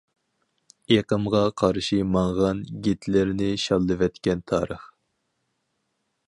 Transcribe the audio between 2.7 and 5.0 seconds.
گىتلېرنى شاللىۋەتكەن تارىخ.